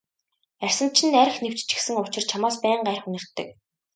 Арьсанд 0.65 0.91
чинь 0.97 1.19
архи 1.23 1.41
нэвччихсэн 1.43 1.95
учир 2.03 2.23
чамаас 2.29 2.55
байнга 2.63 2.89
архи 2.93 3.07
үнэртдэг. 3.09 3.47